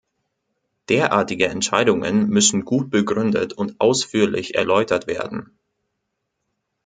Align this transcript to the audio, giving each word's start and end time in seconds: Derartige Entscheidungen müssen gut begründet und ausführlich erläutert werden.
Derartige 0.89 1.45
Entscheidungen 1.49 2.27
müssen 2.27 2.65
gut 2.65 2.89
begründet 2.89 3.53
und 3.53 3.79
ausführlich 3.79 4.55
erläutert 4.55 5.05
werden. 5.05 5.59